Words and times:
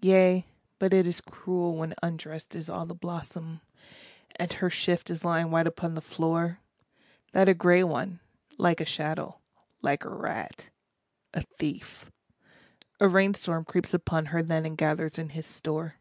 Yea, 0.00 0.46
but 0.78 0.92
it 0.94 1.08
is 1.08 1.20
cruel 1.20 1.74
when 1.76 1.92
undressed 2.00 2.54
is 2.54 2.68
all 2.68 2.86
the 2.86 2.94
blossom, 2.94 3.60
And 4.36 4.52
her 4.52 4.70
shift 4.70 5.10
is 5.10 5.24
lying 5.24 5.50
white 5.50 5.66
upon 5.66 5.96
the 5.96 6.00
floor, 6.00 6.60
That 7.32 7.48
a 7.48 7.52
grey 7.52 7.82
one, 7.82 8.20
like 8.58 8.80
a 8.80 8.84
shadow, 8.84 9.40
like 9.82 10.04
a 10.04 10.08
rat, 10.14 10.70
a 11.34 11.42
thief, 11.42 12.12
a 13.00 13.08
rain 13.08 13.34
storm 13.34 13.64
Creeps 13.64 13.92
upon 13.92 14.26
her 14.26 14.40
then 14.40 14.64
and 14.64 14.78
gathers 14.78 15.18
in 15.18 15.30
his 15.30 15.46
store. 15.46 15.96